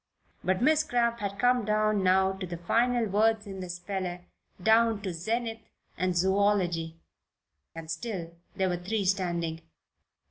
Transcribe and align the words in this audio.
But 0.43 0.63
Miss 0.63 0.83
Cramp 0.83 1.19
had 1.19 1.37
come 1.37 1.63
down 1.63 2.01
now 2.03 2.31
to 2.31 2.47
the 2.47 2.57
final 2.57 3.05
words 3.05 3.45
in 3.45 3.59
the 3.59 3.69
speller 3.69 4.21
down 4.59 5.03
to 5.03 5.13
"zenith" 5.13 5.61
and 5.95 6.17
"zoology." 6.17 6.97
And 7.75 7.91
still 7.91 8.35
there 8.55 8.69
were 8.69 8.77
three 8.83 9.05
standing. 9.05 9.61